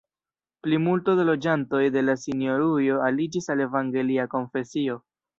[0.67, 4.97] Plimulto de la loĝantoj de la sinjorujo aliĝis al evangelia konfesio.